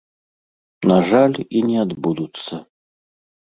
[0.91, 2.53] На жаль, і не адбудуцца.